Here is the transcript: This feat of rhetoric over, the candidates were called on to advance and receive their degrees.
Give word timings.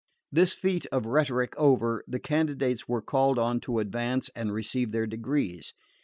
This 0.31 0.53
feat 0.55 0.87
of 0.91 1.05
rhetoric 1.05 1.53
over, 1.57 2.03
the 2.07 2.17
candidates 2.17 2.87
were 2.87 3.03
called 3.03 3.37
on 3.37 3.59
to 3.59 3.77
advance 3.77 4.31
and 4.35 4.51
receive 4.51 4.91
their 4.91 5.05
degrees. 5.05 5.73